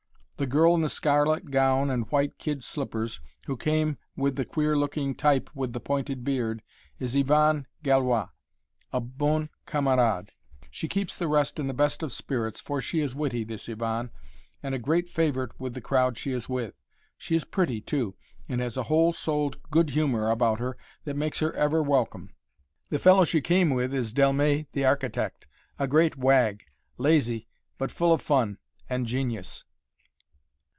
The 0.37 0.47
girl 0.47 0.73
in 0.73 0.81
the 0.81 0.89
scarlet 0.89 1.51
gown 1.51 1.91
and 1.91 2.09
white 2.09 2.39
kid 2.39 2.63
slippers, 2.63 3.21
who 3.45 3.55
came 3.55 3.99
with 4.15 4.37
the 4.37 4.43
queer 4.43 4.75
looking 4.75 5.13
"type" 5.13 5.51
with 5.53 5.71
the 5.71 5.79
pointed 5.79 6.23
beard, 6.23 6.63
is 6.97 7.15
Yvonne 7.15 7.67
Gallois 7.83 8.27
a 8.91 8.99
bonne 8.99 9.49
camarade. 9.67 10.31
She 10.71 10.87
keeps 10.87 11.15
the 11.15 11.27
rest 11.27 11.59
in 11.59 11.67
the 11.67 11.75
best 11.75 12.01
of 12.01 12.11
spirits, 12.11 12.59
for 12.59 12.81
she 12.81 13.01
is 13.01 13.13
witty, 13.13 13.43
this 13.43 13.69
Yvonne, 13.69 14.09
and 14.63 14.73
a 14.73 14.79
great 14.79 15.09
favorite 15.11 15.51
with 15.59 15.75
the 15.75 15.79
crowd 15.79 16.17
she 16.17 16.31
is 16.31 16.49
with. 16.49 16.73
She 17.19 17.35
is 17.35 17.45
pretty, 17.45 17.79
too, 17.79 18.15
and 18.49 18.59
has 18.61 18.77
a 18.77 18.83
whole 18.89 19.13
souled 19.13 19.61
good 19.69 19.91
humor 19.91 20.31
about 20.31 20.57
her 20.59 20.75
that 21.03 21.15
makes 21.15 21.37
her 21.41 21.53
ever 21.53 21.83
welcome. 21.83 22.33
The 22.89 22.97
fellow 22.97 23.25
she 23.25 23.41
came 23.41 23.69
with 23.69 23.93
is 23.93 24.11
Delmet 24.11 24.71
the 24.71 24.85
architect 24.85 25.45
a 25.77 25.87
great 25.87 26.17
wag 26.17 26.63
lazy, 26.97 27.47
but 27.77 27.91
full 27.91 28.11
of 28.11 28.23
fun 28.23 28.57
and 28.89 29.05
genius. 29.05 29.65